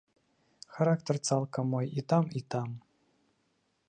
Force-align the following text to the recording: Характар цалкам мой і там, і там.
Характар 0.77 1.19
цалкам 1.29 1.69
мой 1.73 1.87
і 2.03 2.07
там, 2.13 2.23
і 2.39 2.41
там. 2.55 2.69